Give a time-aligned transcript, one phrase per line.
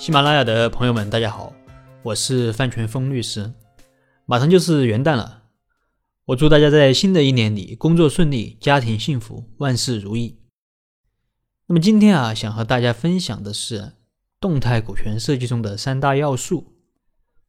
[0.00, 1.52] 喜马拉雅的朋友们，大家好，
[2.02, 3.52] 我是范全峰律师。
[4.24, 5.42] 马上就是元旦了，
[6.24, 10.40] 我祝大家在新的一年里工作顺利，家庭幸福，万事如意。
[11.66, 13.92] 那么今天啊，想和大家分享的是
[14.40, 16.72] 动态股权设计中的三大要素，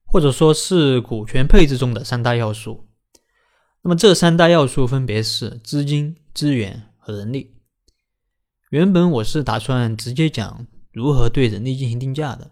[0.04, 2.90] 或者说是股权配置中的三大要素。
[3.84, 7.56] 那么这三大要素分别是资金、资源和人力。
[8.72, 12.52] 原本我是打算直接讲如何对人力进行定价的，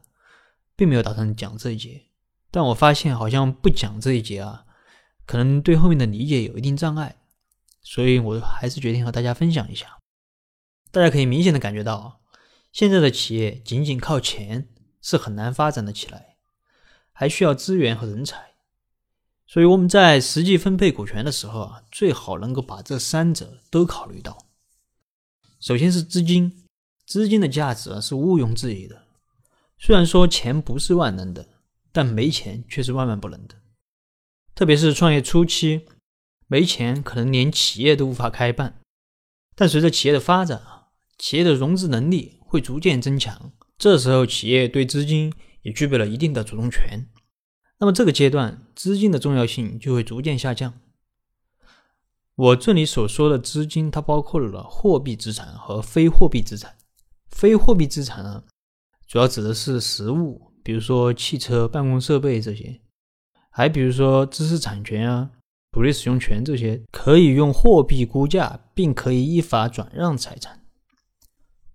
[0.76, 2.06] 并没有打算讲这一节。
[2.52, 4.66] 但我发现好像不讲这一节啊，
[5.26, 7.18] 可能对后面的理解有一定障碍，
[7.82, 10.00] 所以我还是决定和大家分享一下。
[10.92, 12.22] 大家可以明显的感觉到，
[12.72, 14.70] 现在的企业仅仅靠钱
[15.02, 16.38] 是很难发展的起来，
[17.12, 18.54] 还需要资源和人才。
[19.46, 24.46] 所以我们在实际分配股权的时候啊，最好能够把这三者都考虑到。
[25.60, 26.59] 首先是资金，
[27.10, 29.08] 资金的价值是毋庸置疑的。
[29.80, 31.50] 虽然说钱不是万能的，
[31.92, 33.56] 但没钱却是万万不能的。
[34.54, 35.88] 特别是创业初期，
[36.46, 38.80] 没钱可能连企业都无法开办。
[39.56, 47.10] 但随着企业的发展啊，企业的融资能力会逐渐增强，这时候企业对资金也具备了一定的主动权。
[47.80, 50.80] 那么这个阶段，资金的重要性就会逐渐下降。
[52.36, 56.76] 我这里所说的资金，它包括了货币资产和非货币资产。
[57.40, 58.44] 非货币资产呢，
[59.08, 62.82] 主要指的是实物，比如说汽车、办公设备这些；
[63.50, 65.32] 还比如说知识产权啊、
[65.72, 70.66] 土地使用权这些，可以用货币估价，并可以依法转让财产。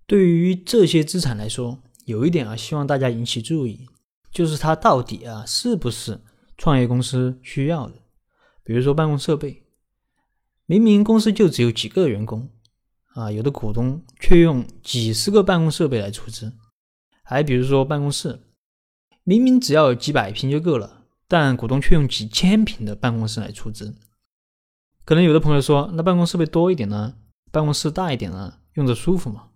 [0.05, 3.87] 对于这些资产来说，有一点啊，希望大家引起注意。
[4.31, 6.21] 就是它到底啊是不是
[6.59, 7.95] 创业公司需要的？
[8.63, 9.63] 比如说办公设备，
[10.67, 12.51] 明明公司就只有几个员工
[13.15, 16.51] 啊，有的股东却用几十个办公设备来出资；
[17.23, 18.41] 还比如说办公室，
[19.23, 23.95] 明明只要几百平就够了，但股东却用几千平的办公室来出资。
[25.05, 27.15] 可能有的朋友说，那办公设备多一点呢，
[27.51, 29.49] 办公室大一点呢，用着舒服嘛？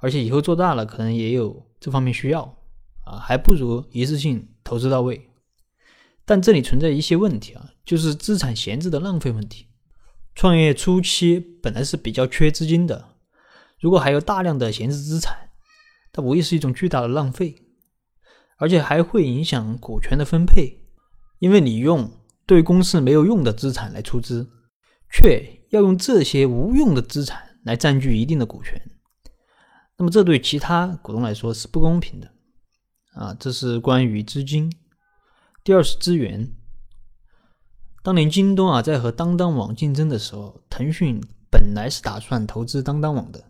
[0.00, 2.56] 而且以后做大了，可能也有这方面需要。
[3.04, 5.30] 啊，还不如一次性投资到位，
[6.24, 9.66] 但这里存在一些问题啊，就是资产闲置的浪费问题。
[10.34, 13.16] 创业初期本来是比较缺资金的，
[13.78, 15.50] 如果还有大量的闲置资产，
[16.12, 17.54] 它无疑是一种巨大的浪费，
[18.58, 20.80] 而且还会影响股权的分配，
[21.38, 22.10] 因为你用
[22.46, 24.50] 对公司没有用的资产来出资，
[25.08, 28.90] 却要用这些无用的资产来占据一定的股权，
[29.96, 32.32] 那么这对其他股东来说是不公平的。
[33.12, 34.72] 啊，这是关于资金。
[35.62, 36.52] 第二是资源。
[38.04, 41.18] 当年京东啊在和当当网竞争的时候，腾讯
[41.50, 43.42] 本来是打算投资当当网的，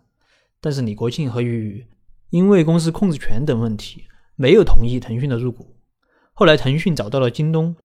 [0.61, 1.85] 但是李国庆和俞渝
[2.29, 4.05] 因为公司控制权等问题，
[4.37, 5.75] 没有同意腾讯的入股。
[6.31, 7.75] 后来腾讯找到了京东，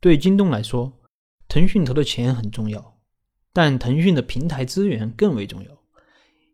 [0.00, 0.90] 对京东来说，
[1.46, 2.96] 腾讯投的钱很重要，
[3.52, 5.70] 但腾讯的平台资源更为重要。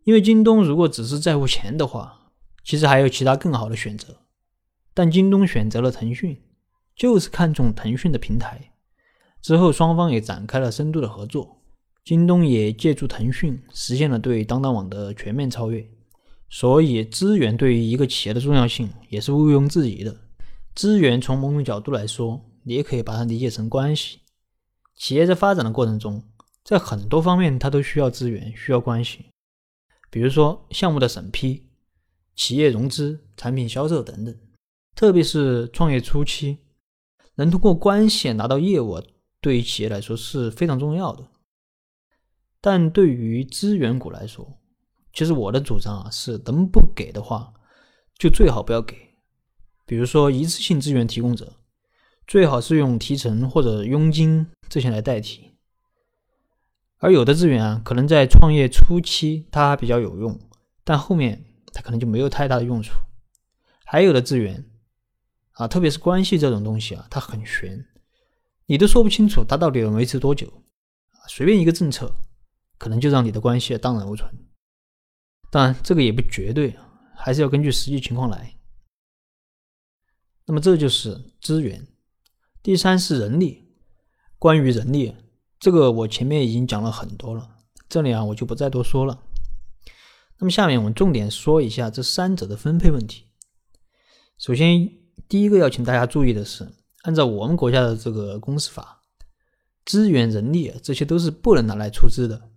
[0.02, 2.32] 因为京东如果只是在乎钱的话，
[2.64, 4.16] 其实还有其他更好的选择。
[4.92, 6.42] 但京东选择了腾讯，
[6.96, 8.69] 就是看中腾讯的平台。
[9.42, 11.62] 之后双方也展开了深度的合作，
[12.04, 15.86] 京东也借助腾讯实现了对当当网的全面超越。
[16.48, 20.16] 所以资源对于一个企业的重要性也是毋庸置疑的。
[20.74, 24.18] 资源从某种角度来说，你也可以把它理解成关系。
[24.96, 26.22] 企业在发展的过程中，
[26.64, 29.26] 在很多方面它都需要资源，需要关系。
[30.10, 31.70] 比如说项目的审批、
[32.34, 34.36] 企业融资、产品销售等等。
[34.96, 36.58] 特别是创业初期，
[37.36, 39.00] 能通过关系拿到业务，
[39.40, 41.26] 对于企业来说是非常重要的。
[42.60, 44.58] 但对于资源股来说，
[45.12, 47.54] 其实我的主张啊是，能不给的话，
[48.18, 48.96] 就最好不要给。
[49.86, 51.54] 比如说一次性资源提供者，
[52.26, 55.50] 最好是用提成或者佣金这些来代替。
[56.98, 60.38] 而有的资源啊，可能在创业初期它比较有用，
[60.84, 62.92] 但后面它可能就没有太大的用处。
[63.84, 64.66] 还有的资源。
[65.54, 67.84] 啊，特别是关系这种东西啊，它很悬，
[68.70, 70.46] 你都说不清楚它到底能维持多久。
[70.46, 72.14] 啊，随便一个政策，
[72.78, 74.32] 可能就让你的关系荡然无存。
[75.50, 76.78] 当然，这个也不绝对，
[77.16, 78.54] 还是要根据实际情况来。
[80.46, 81.84] 那么这就是资源。
[82.62, 83.74] 第三是人力。
[84.38, 85.16] 关于人力，
[85.58, 87.56] 这个我前面已经讲了很多了，
[87.88, 89.20] 这里啊我就不再多说了。
[90.38, 93.32] 那么下面我们重点说一下这三者的分配问题。
[94.38, 95.00] 首先。
[95.28, 96.72] 第一个要请大家注意的是，
[97.02, 99.00] 按照我们国家的这个公司法，
[99.84, 102.50] 资源、人力这些都是不能拿来出资的。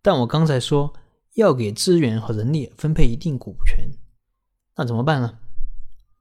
[0.00, 0.92] 但我刚才说
[1.34, 3.90] 要给资源和人力分配一定股权，
[4.76, 5.38] 那怎么办呢？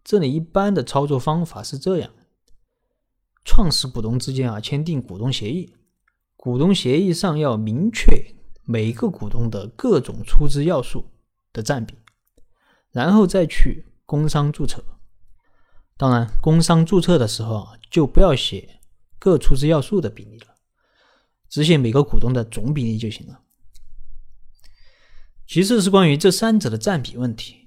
[0.04, 2.12] 这里一般的操作方法是这样：
[3.46, 5.75] 创始股东之间啊签订股东协议，
[6.36, 11.06] 股东协议上要明确每个股东的各种出资要素
[11.54, 11.96] 的占比，
[12.90, 14.84] 然后再去工商注册。
[15.98, 18.80] 当然，工商注册的时候啊，就不要写
[19.20, 20.56] 各出资要素的比例了，
[21.50, 23.42] 只写每个股东的总比例就行了。
[25.46, 27.58] 其次是关于这三者的占比问题。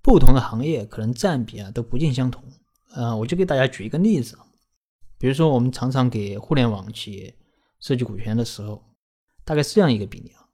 [0.00, 2.42] 不同的行业可能占比啊都不尽相同，
[2.94, 4.38] 呃，我就给大家举一个例子，
[5.18, 7.36] 比如说我们常常给互联网企业
[7.78, 8.82] 设计股权的时候，
[9.44, 10.48] 大概是这样一个比例啊，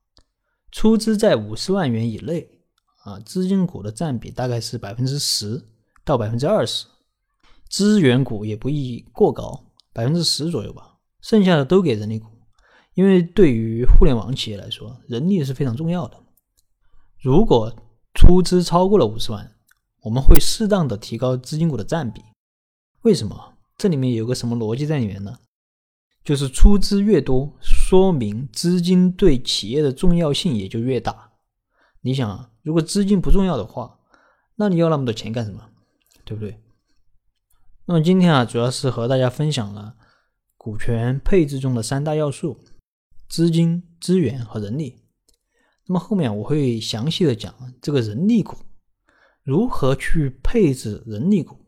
[0.73, 2.51] 出资在五十万元以内
[3.05, 5.62] 啊，资金股的占比大概是百分之十
[6.05, 6.87] 到百分之二十，
[7.69, 12.28] 资源股也不宜过高，百分之十左右吧，剩下的都给人力股，
[12.94, 16.16] 因为对于互联网企业来说，人力是非常重要的，
[17.20, 17.75] 如果。
[18.16, 19.56] 出资超过了五十万，
[20.02, 22.22] 我们会适当的提高资金股的占比。
[23.02, 23.55] 为什么？
[23.76, 25.40] 这里面有个什么逻辑在里面呢？
[26.25, 31.32] 就是出资越多，说明资金对企业的重要性也就越大。
[32.02, 33.99] 你想啊，如果资金不重要的话，
[34.55, 35.69] 那你要那么多钱干什么？
[36.25, 36.56] 对不对？
[37.86, 39.96] 那么今天啊，主要是和大家分享了
[40.56, 42.58] 股权配置中的三大要素：
[43.28, 45.02] 资金、资源和人力。
[45.86, 48.56] 那么后面我会详细的讲这个人力股
[49.42, 51.58] 如何去配置人力股。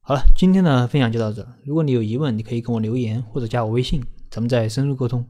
[0.00, 1.46] 好了，今天的分享就到这。
[1.64, 4.00] 如果你有疑问，你可以跟我留言或者加我微信，
[4.30, 5.28] 咱们再深入沟通。